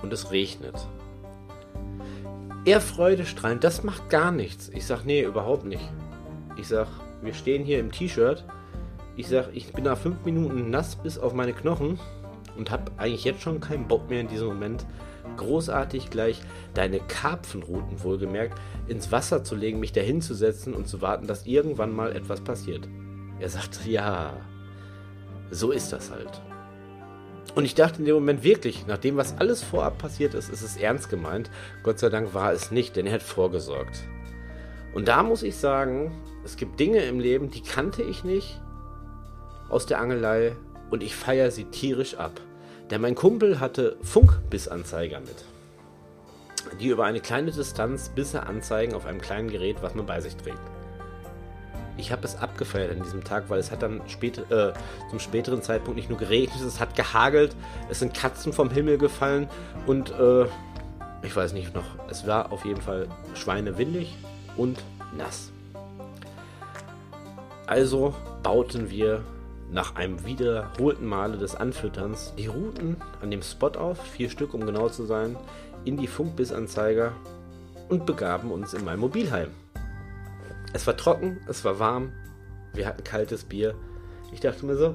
und 0.03 0.13
es 0.13 0.31
regnet. 0.33 0.75
Er 2.65 2.81
freudestrahlend, 2.81 3.63
das 3.63 3.85
macht 3.85 4.11
gar 4.11 4.33
nichts. 4.33 4.69
Ich 4.71 4.87
sag, 4.87 5.05
nee, 5.05 5.23
überhaupt 5.23 5.65
nicht. 5.65 5.89
Ich 6.57 6.67
sag, 6.67 6.89
wir 7.23 7.33
stehen 7.33 7.65
hier 7.65 7.79
im 7.79 7.93
T-Shirt. 7.93 8.45
Ich 9.17 9.29
sag, 9.29 9.51
ich 9.55 9.73
bin 9.73 9.85
nach 9.85 9.97
fünf 9.97 10.25
Minuten 10.25 10.71
nass 10.71 10.97
bis 10.97 11.17
auf 11.17 11.33
meine 11.33 11.53
Knochen 11.53 12.01
und 12.57 12.73
hab 12.73 12.91
eigentlich 12.97 13.25
jetzt 13.25 13.43
schon 13.43 13.61
keinen 13.61 13.87
Bock 13.87 14.11
mehr 14.11 14.21
in 14.21 14.29
diesem 14.29 14.49
Moment 14.49 14.85
großartig 15.37 16.11
gleich 16.11 16.41
deine 16.75 17.01
Karpfenrouten 17.01 18.03
wohlgemerkt 18.03 18.59
ins 18.89 19.13
Wasser 19.13 19.45
zu 19.45 19.55
legen, 19.55 19.81
mich 19.81 19.93
dahin 19.93 20.21
zu 20.21 20.35
setzen 20.35 20.75
und 20.75 20.89
zu 20.89 21.03
warten, 21.03 21.27
dass 21.27 21.47
irgendwann 21.47 21.95
mal 21.95 22.15
etwas 22.15 22.41
passiert. 22.41 22.89
Er 23.39 23.49
sagte, 23.49 23.91
ja, 23.91 24.35
so 25.51 25.71
ist 25.71 25.93
das 25.93 26.11
halt. 26.11 26.41
Und 27.55 27.65
ich 27.65 27.75
dachte 27.75 28.01
in 28.01 28.05
dem 28.05 28.15
Moment 28.15 28.45
wirklich, 28.45 28.87
nach 28.87 28.99
dem, 28.99 29.17
was 29.17 29.39
alles 29.39 29.63
vorab 29.63 29.99
passiert 29.99 30.35
ist, 30.35 30.51
ist 30.51 30.63
es 30.63 30.77
ernst 30.77 31.09
gemeint. 31.09 31.51
Gott 31.83 31.99
sei 31.99 32.11
Dank 32.11 32.35
war 32.35 32.53
es 32.53 32.71
nicht, 32.71 32.97
denn 32.97 33.07
er 33.07 33.15
hat 33.15 33.23
vorgesorgt. 33.23 34.05
Und 34.95 35.09
da 35.09 35.23
muss 35.23 35.43
ich 35.43 35.57
sagen, 35.57 36.13
es 36.45 36.57
gibt 36.57 36.81
Dinge 36.81 37.03
im 37.05 37.19
Leben, 37.19 37.51
die 37.51 37.63
kannte 37.63 38.03
ich 38.03 38.25
nicht 38.25 38.61
aus 39.69 39.87
der 39.87 40.01
Angelei 40.01 40.57
und 40.91 41.03
ich 41.03 41.17
feiere 41.17 41.51
sie 41.51 41.65
tierisch 41.65 42.15
ab. 42.17 42.41
Denn 42.91 43.01
mein 43.01 43.15
Kumpel 43.15 43.61
hatte 43.61 43.97
Funkbissanzeiger 44.03 45.21
mit, 45.21 45.45
die 46.81 46.89
über 46.89 47.05
eine 47.05 47.21
kleine 47.21 47.51
Distanz 47.51 48.11
Bisse 48.11 48.45
anzeigen 48.45 48.95
auf 48.95 49.07
einem 49.07 49.21
kleinen 49.21 49.49
Gerät, 49.51 49.79
was 49.83 49.95
man 49.95 50.07
bei 50.07 50.21
sich 50.21 50.37
trägt 50.37 50.61
ich 51.99 52.13
habe 52.13 52.27
es 52.27 52.37
abgefeiert 52.37 52.91
an 52.91 53.03
diesem 53.03 53.25
Tag, 53.25 53.45
weil 53.49 53.59
es 53.59 53.71
hat 53.71 53.83
dann 53.83 54.01
spät, 54.09 54.39
äh, 54.51 54.73
zum 55.11 55.19
späteren 55.19 55.63
Zeitpunkt 55.63 55.97
nicht 55.97 56.11
nur 56.11 56.19
geregnet, 56.19 56.61
es 56.61 56.81
hat 56.81 56.95
gehagelt, 56.95 57.57
es 57.89 58.01
sind 58.01 58.15
Katzen 58.15 58.53
vom 58.53 58.71
Himmel 58.71 58.99
gefallen 58.99 59.49
und 59.87 60.11
äh, 60.11 60.45
ich 61.23 61.35
weiß 61.35 61.53
nicht 61.53 61.75
noch, 61.75 61.85
es 62.11 62.27
war 62.27 62.53
auf 62.53 62.65
jeden 62.65 62.81
Fall 62.81 63.09
schweinewindig 63.35 64.15
und 64.57 64.79
nass. 65.17 65.51
Also 67.67 68.15
bauten 68.43 68.91
wir 68.91 69.25
nach 69.71 69.97
einem 69.97 70.25
wiederholten 70.25 71.07
Male 71.07 71.39
des 71.39 71.55
Anfütterns 71.55 72.33
die 72.39 72.47
Routen 72.47 72.97
an 73.21 73.31
dem 73.31 73.43
Spot 73.43 73.69
auf, 73.69 74.01
vier 74.01 74.31
Stück 74.31 74.55
um 74.55 74.65
genau 74.65 74.89
zu 74.89 75.05
sein, 75.05 75.37
in 75.85 75.97
die 75.97 76.07
Funkbissanzeiger 76.07 77.13
und 77.89 78.07
begaben 78.07 78.51
uns 78.51 78.75
in 78.75 78.85
mein 78.85 78.99
Mobilheim. 78.99 79.51
Es 80.73 80.87
war 80.87 80.97
trocken, 80.97 81.39
es 81.49 81.65
war 81.65 81.79
warm, 81.79 82.13
wir 82.75 82.87
hatten 82.87 83.05
kaltes 83.05 83.45
Bier. 83.45 83.75
Ich 84.33 84.41
dachte 84.41 84.67
mir 84.67 84.77
so, 84.77 84.95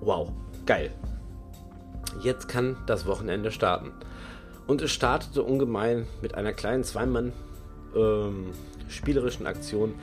wow, 0.00 0.32
geil. 0.64 0.90
Jetzt 2.22 2.48
kann 2.48 2.76
das 2.86 3.06
Wochenende 3.06 3.50
starten. 3.50 3.92
Und 4.66 4.82
es 4.82 4.90
startete 4.90 5.42
ungemein 5.42 6.06
mit 6.22 6.34
einer 6.34 6.52
kleinen 6.52 6.82
Zweimann 6.82 7.32
ähm, 7.94 8.50
spielerischen 8.88 9.46
Aktion 9.46 9.94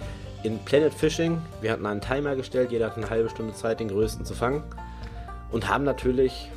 in 0.44 0.60
Planet 0.60 0.94
Fishing. 0.94 1.42
Wir 1.62 1.72
hatten 1.72 1.86
einen 1.86 2.02
Timer 2.02 2.36
gestellt, 2.36 2.72
jeder 2.72 2.88
hat 2.88 2.98
eine 2.98 3.10
halbe 3.10 3.30
Stunde 3.30 3.54
Zeit, 3.54 3.80
den 3.80 3.88
größten 3.88 4.26
zu 4.26 4.34
fangen. 4.34 4.64
Und 5.52 5.70
haben 5.70 5.84
natürlich 5.84 6.50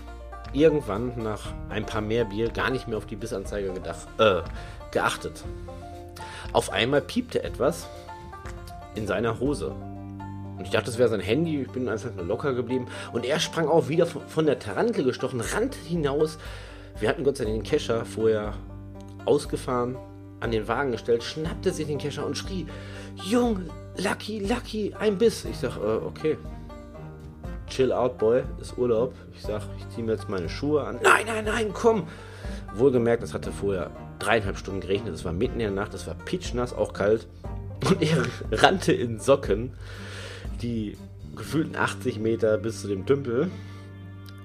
irgendwann 0.52 1.12
nach 1.22 1.52
ein 1.68 1.86
paar 1.86 2.00
mehr 2.00 2.24
Bier 2.24 2.50
gar 2.50 2.70
nicht 2.70 2.88
mehr 2.88 2.98
auf 2.98 3.06
die 3.06 3.16
Bissanzeige 3.16 3.72
gedacht, 3.72 4.06
äh, 4.18 4.40
geachtet. 4.90 5.44
Auf 6.52 6.70
einmal 6.72 7.00
piepte 7.00 7.42
etwas 7.42 7.86
in 8.94 9.06
seiner 9.06 9.38
Hose. 9.38 9.68
Und 9.68 10.64
ich 10.64 10.70
dachte, 10.70 10.86
das 10.86 10.98
wäre 10.98 11.08
sein 11.08 11.20
Handy. 11.20 11.62
Ich 11.62 11.70
bin 11.70 11.88
einfach 11.88 12.14
nur 12.14 12.24
locker 12.24 12.54
geblieben. 12.54 12.86
Und 13.12 13.26
er 13.26 13.38
sprang 13.38 13.68
auch 13.68 13.88
wieder 13.88 14.06
von 14.06 14.46
der 14.46 14.58
Tarantel 14.58 15.04
gestochen, 15.04 15.40
rannte 15.40 15.78
hinaus. 15.86 16.38
Wir 16.98 17.08
hatten 17.10 17.24
Gott 17.24 17.36
sei 17.36 17.44
Dank 17.44 17.56
den 17.56 17.62
Kescher 17.62 18.06
vorher 18.06 18.54
ausgefahren, 19.26 19.96
an 20.40 20.50
den 20.50 20.66
Wagen 20.68 20.92
gestellt, 20.92 21.22
schnappte 21.22 21.72
sich 21.72 21.86
den 21.86 21.98
Kescher 21.98 22.24
und 22.24 22.38
schrie: 22.38 22.66
Jung, 23.24 23.70
Lucky, 23.96 24.40
Lucky, 24.40 24.94
ein 24.98 25.18
Biss. 25.18 25.44
Ich 25.44 25.58
sag, 25.58 25.76
äh, 25.76 26.04
okay. 26.04 26.36
Chill 27.68 27.92
out, 27.92 28.18
Boy, 28.18 28.42
ist 28.60 28.78
Urlaub. 28.78 29.14
Ich 29.34 29.42
sag, 29.42 29.62
ich 29.78 29.88
ziehe 29.88 30.04
mir 30.04 30.12
jetzt 30.12 30.28
meine 30.28 30.48
Schuhe 30.48 30.84
an. 30.84 30.98
Nein, 31.02 31.26
nein, 31.26 31.44
nein, 31.44 31.70
komm. 31.72 32.06
Wohlgemerkt, 32.74 33.22
es 33.22 33.34
hatte 33.34 33.50
vorher 33.50 33.90
dreieinhalb 34.18 34.56
Stunden 34.56 34.80
geregnet. 34.80 35.14
Es 35.14 35.24
war 35.24 35.32
mitten 35.32 35.54
in 35.54 35.60
der 35.60 35.70
Nacht, 35.70 35.94
es 35.94 36.06
war 36.06 36.14
pitchnass, 36.14 36.72
auch 36.72 36.92
kalt. 36.92 37.26
Und 37.88 38.02
er 38.02 38.24
rannte 38.52 38.92
in 38.92 39.18
Socken 39.18 39.72
die 40.62 40.96
gefühlten 41.34 41.76
80 41.76 42.18
Meter 42.18 42.56
bis 42.58 42.82
zu 42.82 42.88
dem 42.88 43.06
Tümpel. 43.06 43.50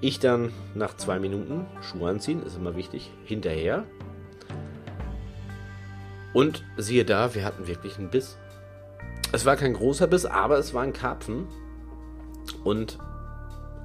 Ich 0.01 0.19
dann 0.19 0.51
nach 0.73 0.97
zwei 0.97 1.19
Minuten, 1.19 1.67
Schuhe 1.81 2.09
anziehen, 2.09 2.43
ist 2.43 2.57
immer 2.57 2.75
wichtig, 2.75 3.11
hinterher. 3.23 3.83
Und 6.33 6.63
siehe 6.77 7.05
da, 7.05 7.35
wir 7.35 7.45
hatten 7.45 7.67
wirklich 7.67 7.97
einen 7.97 8.09
Biss. 8.09 8.37
Es 9.31 9.45
war 9.45 9.55
kein 9.55 9.73
großer 9.73 10.07
Biss, 10.07 10.25
aber 10.25 10.57
es 10.57 10.73
war 10.73 10.83
ein 10.83 10.93
Karpfen. 10.93 11.47
Und 12.63 12.97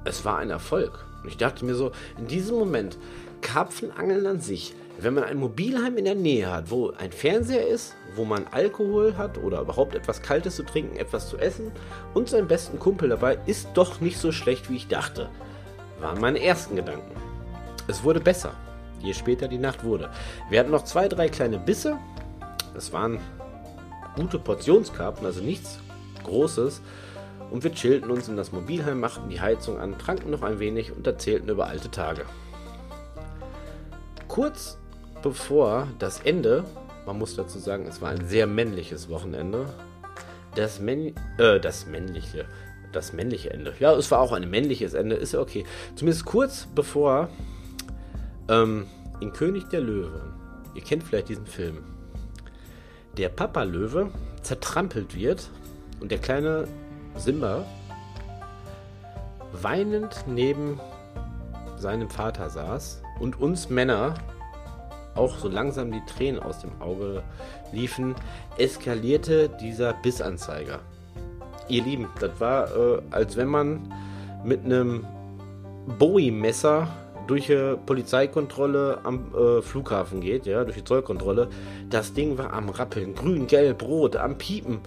es 0.03 0.25
war 0.25 0.37
ein 0.37 0.49
Erfolg. 0.49 1.05
Und 1.23 1.29
ich 1.29 1.37
dachte 1.37 1.65
mir 1.65 1.75
so, 1.75 1.91
in 2.17 2.27
diesem 2.27 2.57
Moment, 2.57 2.97
Karpfenangeln 3.41 4.25
an 4.25 4.39
sich 4.41 4.75
wenn 4.99 5.13
man 5.13 5.23
ein 5.23 5.37
Mobilheim 5.37 5.97
in 5.97 6.05
der 6.05 6.15
Nähe 6.15 6.51
hat, 6.51 6.71
wo 6.71 6.91
ein 6.91 7.11
Fernseher 7.11 7.67
ist, 7.67 7.95
wo 8.15 8.25
man 8.25 8.47
Alkohol 8.47 9.15
hat 9.17 9.37
oder 9.37 9.61
überhaupt 9.61 9.95
etwas 9.95 10.21
Kaltes 10.21 10.55
zu 10.55 10.63
trinken, 10.63 10.97
etwas 10.97 11.29
zu 11.29 11.37
essen 11.37 11.71
und 12.13 12.29
seinen 12.29 12.47
besten 12.47 12.79
Kumpel 12.79 13.09
dabei, 13.09 13.37
ist 13.45 13.69
doch 13.75 14.01
nicht 14.01 14.17
so 14.17 14.31
schlecht, 14.31 14.69
wie 14.69 14.77
ich 14.77 14.87
dachte. 14.87 15.29
Waren 15.99 16.19
meine 16.19 16.43
ersten 16.43 16.75
Gedanken. 16.75 17.15
Es 17.87 18.03
wurde 18.03 18.19
besser, 18.19 18.53
je 19.01 19.13
später 19.13 19.47
die 19.47 19.59
Nacht 19.59 19.83
wurde. 19.83 20.09
Wir 20.49 20.59
hatten 20.59 20.71
noch 20.71 20.83
zwei, 20.83 21.07
drei 21.07 21.29
kleine 21.29 21.59
Bisse. 21.59 21.97
Es 22.75 22.91
waren 22.91 23.19
gute 24.17 24.39
Portionskarten, 24.39 25.25
also 25.25 25.41
nichts 25.41 25.79
Großes. 26.23 26.81
Und 27.51 27.63
wir 27.63 27.71
chillten 27.71 28.11
uns 28.11 28.27
in 28.27 28.35
das 28.35 28.51
Mobilheim, 28.51 28.99
machten 28.99 29.29
die 29.29 29.39
Heizung 29.39 29.77
an, 29.77 29.97
tranken 29.97 30.31
noch 30.31 30.41
ein 30.41 30.59
wenig 30.59 30.91
und 30.91 31.07
erzählten 31.07 31.47
über 31.47 31.67
alte 31.67 31.89
Tage. 31.89 32.25
Kurz 34.27 34.77
bevor 35.23 35.87
das 35.99 36.19
Ende, 36.19 36.65
man 37.05 37.17
muss 37.17 37.35
dazu 37.35 37.59
sagen, 37.59 37.85
es 37.87 38.01
war 38.01 38.09
ein 38.09 38.27
sehr 38.27 38.47
männliches 38.47 39.07
Wochenende, 39.07 39.67
das, 40.55 40.79
Männ 40.79 41.13
äh, 41.37 41.59
das 41.59 41.85
männliche, 41.85 42.45
das 42.91 43.13
männliche 43.13 43.51
Ende. 43.51 43.73
Ja, 43.79 43.93
es 43.93 44.11
war 44.11 44.19
auch 44.19 44.33
ein 44.33 44.49
männliches 44.49 44.93
Ende, 44.93 45.15
ist 45.15 45.33
ja 45.33 45.39
okay. 45.39 45.65
Zumindest 45.95 46.25
kurz 46.25 46.67
bevor 46.75 47.29
ähm, 48.49 48.87
in 49.21 49.31
König 49.31 49.69
der 49.69 49.81
Löwe, 49.81 50.33
ihr 50.75 50.81
kennt 50.81 51.03
vielleicht 51.03 51.29
diesen 51.29 51.45
Film, 51.45 51.77
der 53.17 53.29
Papa 53.29 53.63
Löwe 53.63 54.11
zertrampelt 54.41 55.15
wird 55.15 55.49
und 55.99 56.11
der 56.11 56.19
kleine 56.19 56.67
Simba 57.15 57.65
weinend 59.51 60.25
neben 60.27 60.79
seinem 61.77 62.09
Vater 62.09 62.49
saß 62.49 63.01
und 63.19 63.39
uns 63.39 63.69
Männer 63.69 64.15
auch 65.15 65.37
so 65.37 65.47
langsam 65.47 65.91
die 65.91 66.03
Tränen 66.05 66.39
aus 66.39 66.59
dem 66.59 66.79
Auge 66.79 67.23
liefen, 67.71 68.15
eskalierte 68.57 69.49
dieser 69.49 69.93
Bissanzeiger. 69.93 70.79
Ihr 71.67 71.83
Lieben, 71.83 72.07
das 72.19 72.39
war, 72.39 72.75
äh, 72.75 73.01
als 73.09 73.35
wenn 73.35 73.47
man 73.47 73.93
mit 74.43 74.63
einem 74.63 75.05
Bowie-Messer 75.97 76.87
durch 77.27 77.47
die 77.47 77.75
Polizeikontrolle 77.85 78.99
am 79.03 79.33
äh, 79.35 79.61
Flughafen 79.61 80.21
geht, 80.21 80.45
ja, 80.45 80.63
durch 80.63 80.77
die 80.77 80.83
Zollkontrolle. 80.83 81.49
Das 81.89 82.13
Ding 82.13 82.37
war 82.37 82.53
am 82.53 82.69
Rappeln, 82.69 83.13
grün, 83.15 83.47
gelb, 83.47 83.83
rot, 83.83 84.15
am 84.15 84.37
Piepen. 84.37 84.79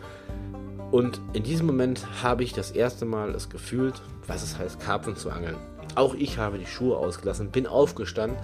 Und 0.91 1.21
in 1.35 1.45
diesem 1.45 1.67
Moment 1.67 2.05
habe 2.23 2.43
ich 2.43 2.53
das 2.53 2.73
erste 2.73 3.05
Mal 3.05 3.35
es 3.35 3.49
gefühlt, 3.49 3.95
was 4.27 4.43
es 4.43 4.59
heißt, 4.59 4.81
Karpfen 4.81 5.17
zu 5.17 5.31
angeln. 5.31 5.57
Auch 5.95 6.15
ich 6.15 6.39
habe 6.39 6.59
die 6.59 6.67
Schuhe 6.67 6.97
ausgelassen, 6.97 7.51
bin 7.51 7.67
aufgestanden, 7.67 8.39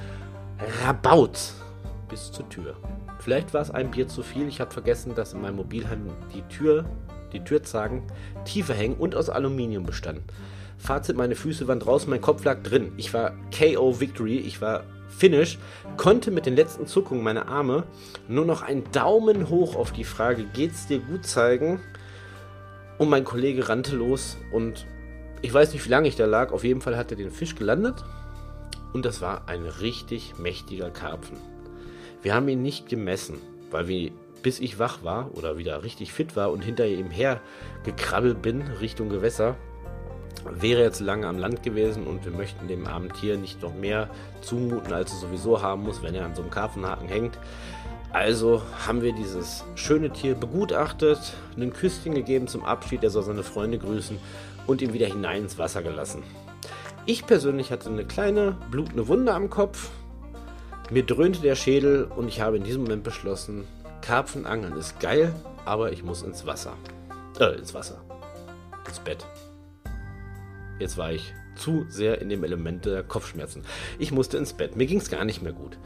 rabaut 0.84 1.38
bis 2.08 2.30
zur 2.30 2.48
Tür. 2.48 2.76
Vielleicht 3.18 3.54
war 3.54 3.62
es 3.62 3.70
ein 3.70 3.90
Bier 3.90 4.06
zu 4.06 4.22
viel. 4.22 4.46
Ich 4.46 4.60
habe 4.60 4.70
vergessen, 4.70 5.14
dass 5.14 5.32
in 5.32 5.40
meinem 5.40 5.56
Mobilheim 5.56 6.10
die 6.34 6.42
Tür, 6.42 6.84
die 7.32 7.40
Türzagen 7.40 8.02
tiefer 8.44 8.74
hängen 8.74 8.96
und 8.96 9.16
aus 9.16 9.28
Aluminium 9.28 9.84
bestanden. 9.84 10.24
Fazit, 10.78 11.16
meine 11.16 11.34
Füße 11.34 11.66
waren 11.68 11.80
draußen, 11.80 12.08
mein 12.08 12.20
Kopf 12.20 12.44
lag 12.44 12.62
drin. 12.62 12.92
Ich 12.96 13.14
war 13.14 13.32
KO 13.56 14.00
Victory, 14.00 14.38
ich 14.38 14.60
war 14.60 14.84
Finish, 15.08 15.58
konnte 15.96 16.30
mit 16.30 16.46
den 16.46 16.56
letzten 16.56 16.86
Zuckungen 16.86 17.24
meiner 17.24 17.48
Arme 17.48 17.84
nur 18.28 18.44
noch 18.44 18.62
einen 18.62 18.90
Daumen 18.92 19.48
hoch 19.48 19.74
auf 19.76 19.92
die 19.92 20.04
Frage, 20.04 20.44
geht's 20.44 20.86
dir 20.86 20.98
gut 20.98 21.24
zeigen? 21.24 21.80
Und 22.98 23.08
mein 23.08 23.24
Kollege 23.24 23.68
rannte 23.68 23.96
los 23.96 24.36
und 24.52 24.86
ich 25.42 25.52
weiß 25.52 25.72
nicht, 25.72 25.84
wie 25.84 25.90
lange 25.90 26.08
ich 26.08 26.16
da 26.16 26.26
lag. 26.26 26.52
Auf 26.52 26.64
jeden 26.64 26.80
Fall 26.80 26.96
hat 26.96 27.10
er 27.10 27.16
den 27.16 27.30
Fisch 27.30 27.54
gelandet 27.54 28.04
und 28.92 29.04
das 29.04 29.20
war 29.20 29.48
ein 29.48 29.66
richtig 29.66 30.38
mächtiger 30.38 30.90
Karpfen. 30.90 31.36
Wir 32.22 32.34
haben 32.34 32.48
ihn 32.48 32.62
nicht 32.62 32.88
gemessen, 32.88 33.38
weil 33.70 33.88
wir, 33.88 34.10
bis 34.42 34.60
ich 34.60 34.78
wach 34.78 35.02
war 35.02 35.30
oder 35.34 35.58
wieder 35.58 35.82
richtig 35.82 36.12
fit 36.12 36.36
war 36.36 36.50
und 36.50 36.62
hinter 36.62 36.86
ihm 36.86 37.10
her 37.10 37.40
gekrabbelt 37.84 38.42
bin 38.42 38.62
Richtung 38.62 39.08
Gewässer, 39.08 39.56
wäre 40.44 40.82
jetzt 40.82 41.00
lange 41.00 41.26
am 41.26 41.38
Land 41.38 41.62
gewesen 41.62 42.06
und 42.06 42.24
wir 42.24 42.32
möchten 42.32 42.68
dem 42.68 42.86
armen 42.86 43.12
Tier 43.12 43.36
nicht 43.36 43.62
noch 43.62 43.74
mehr 43.74 44.08
zumuten, 44.40 44.92
als 44.92 45.12
es 45.12 45.20
sowieso 45.20 45.62
haben 45.62 45.82
muss, 45.82 46.02
wenn 46.02 46.14
er 46.14 46.24
an 46.24 46.34
so 46.34 46.42
einem 46.42 46.50
Karpfenhaken 46.50 47.08
hängt. 47.08 47.38
Also 48.12 48.62
haben 48.86 49.02
wir 49.02 49.12
dieses 49.12 49.64
schöne 49.74 50.10
Tier 50.10 50.34
begutachtet, 50.34 51.34
ein 51.56 51.72
Küsschen 51.72 52.14
gegeben 52.14 52.48
zum 52.48 52.64
Abschied, 52.64 53.02
er 53.02 53.10
soll 53.10 53.24
seine 53.24 53.42
Freunde 53.42 53.78
grüßen 53.78 54.18
und 54.66 54.80
ihn 54.80 54.92
wieder 54.92 55.06
hinein 55.06 55.42
ins 55.42 55.58
Wasser 55.58 55.82
gelassen. 55.82 56.22
Ich 57.04 57.26
persönlich 57.26 57.70
hatte 57.70 57.90
eine 57.90 58.04
kleine 58.04 58.56
blutende 58.70 59.06
Wunde 59.08 59.34
am 59.34 59.50
Kopf, 59.50 59.90
mir 60.90 61.04
dröhnte 61.04 61.40
der 61.40 61.56
Schädel 61.56 62.04
und 62.04 62.28
ich 62.28 62.40
habe 62.40 62.56
in 62.56 62.64
diesem 62.64 62.82
Moment 62.82 63.02
beschlossen, 63.02 63.66
Karpfenangeln 64.02 64.76
ist 64.76 65.00
geil, 65.00 65.34
aber 65.64 65.92
ich 65.92 66.04
muss 66.04 66.22
ins 66.22 66.46
Wasser. 66.46 66.74
Äh, 67.40 67.58
ins 67.58 67.74
Wasser. 67.74 68.00
Ins 68.86 69.00
Bett. 69.00 69.26
Jetzt 70.78 70.96
war 70.98 71.12
ich 71.12 71.34
zu 71.56 71.86
sehr 71.88 72.20
in 72.20 72.28
dem 72.28 72.44
Element 72.44 72.84
der 72.84 73.02
Kopfschmerzen. 73.02 73.62
Ich 73.98 74.12
musste 74.12 74.36
ins 74.36 74.52
Bett. 74.52 74.76
Mir 74.76 74.86
ging 74.86 74.98
es 74.98 75.10
gar 75.10 75.24
nicht 75.24 75.42
mehr 75.42 75.52
gut. 75.52 75.78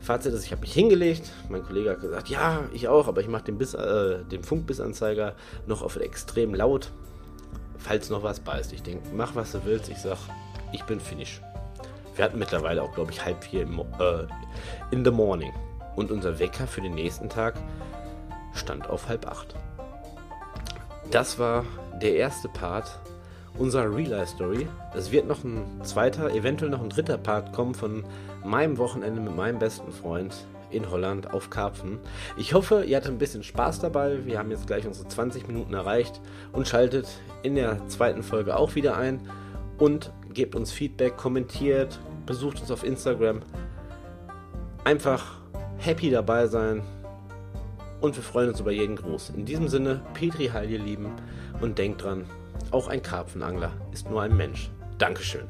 Fazit 0.00 0.32
ist, 0.32 0.44
ich 0.44 0.52
habe 0.52 0.60
mich 0.60 0.72
hingelegt. 0.72 1.32
Mein 1.48 1.64
Kollege 1.64 1.90
hat 1.90 2.00
gesagt, 2.00 2.28
ja, 2.28 2.64
ich 2.72 2.88
auch, 2.88 3.08
aber 3.08 3.20
ich 3.20 3.28
mache 3.28 3.44
den, 3.44 3.60
äh, 3.60 4.24
den 4.24 4.44
Funkbissanzeiger 4.44 5.34
noch 5.66 5.82
auf 5.82 5.96
extrem 5.96 6.54
laut, 6.54 6.92
falls 7.78 8.08
noch 8.08 8.22
was 8.22 8.40
beißt. 8.40 8.72
Ich 8.72 8.82
denke, 8.82 9.08
mach 9.14 9.34
was 9.34 9.52
du 9.52 9.64
willst. 9.64 9.88
Ich 9.88 9.98
sag, 9.98 10.18
ich 10.72 10.84
bin 10.84 11.00
finish. 11.00 11.40
Wir 12.14 12.24
hatten 12.24 12.38
mittlerweile 12.38 12.82
auch, 12.82 12.94
glaube 12.94 13.10
ich, 13.10 13.24
halb 13.24 13.42
vier 13.44 13.62
im, 13.62 13.80
äh, 13.80 14.26
in 14.90 15.04
the 15.04 15.10
morning. 15.10 15.52
Und 15.96 16.10
unser 16.10 16.38
Wecker 16.38 16.66
für 16.66 16.82
den 16.82 16.94
nächsten 16.94 17.28
Tag 17.28 17.54
stand 18.54 18.88
auf 18.88 19.08
halb 19.08 19.26
acht. 19.26 19.54
Das 21.10 21.38
war 21.38 21.64
der 22.00 22.16
erste 22.16 22.48
Part 22.48 23.00
unserer 23.58 23.94
Real-Life-Story. 23.94 24.68
Es 24.94 25.12
wird 25.12 25.26
noch 25.26 25.44
ein 25.44 25.64
zweiter, 25.82 26.30
eventuell 26.32 26.70
noch 26.70 26.82
ein 26.82 26.90
dritter 26.90 27.18
Part 27.18 27.52
kommen 27.52 27.74
von 27.74 28.04
meinem 28.44 28.78
Wochenende 28.78 29.20
mit 29.20 29.34
meinem 29.34 29.58
besten 29.58 29.92
Freund 29.92 30.34
in 30.70 30.90
Holland 30.90 31.32
auf 31.32 31.50
Karpfen. 31.50 31.98
Ich 32.36 32.54
hoffe, 32.54 32.84
ihr 32.84 32.96
hattet 32.96 33.12
ein 33.12 33.18
bisschen 33.18 33.42
Spaß 33.42 33.80
dabei. 33.80 34.24
Wir 34.24 34.38
haben 34.38 34.50
jetzt 34.50 34.66
gleich 34.66 34.86
unsere 34.86 35.08
20 35.08 35.46
Minuten 35.46 35.74
erreicht 35.74 36.20
und 36.52 36.66
schaltet 36.68 37.06
in 37.42 37.54
der 37.54 37.86
zweiten 37.88 38.22
Folge 38.22 38.56
auch 38.56 38.74
wieder 38.74 38.96
ein 38.96 39.20
und 39.78 40.12
gebt 40.32 40.54
uns 40.54 40.72
Feedback, 40.72 41.16
kommentiert, 41.16 41.98
besucht 42.26 42.60
uns 42.60 42.70
auf 42.70 42.84
Instagram. 42.84 43.40
Einfach 44.84 45.38
happy 45.78 46.10
dabei 46.10 46.46
sein 46.46 46.82
und 48.00 48.16
wir 48.16 48.22
freuen 48.22 48.50
uns 48.50 48.60
über 48.60 48.72
jeden 48.72 48.96
Gruß. 48.96 49.30
In 49.30 49.44
diesem 49.44 49.68
Sinne, 49.68 50.02
Petri 50.14 50.48
Heil, 50.48 50.70
ihr 50.70 50.78
Lieben, 50.78 51.10
und 51.60 51.78
denkt 51.78 52.02
dran, 52.04 52.24
auch 52.70 52.88
ein 52.88 53.02
Karpfenangler 53.02 53.72
ist 53.92 54.08
nur 54.10 54.22
ein 54.22 54.36
Mensch. 54.36 54.70
Dankeschön. 54.98 55.46